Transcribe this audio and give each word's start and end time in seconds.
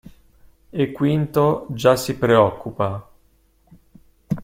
E 0.71 0.91
Quinto 0.93 1.67
già 1.69 1.95
si 1.95 2.17
preoccupa… 2.17 3.07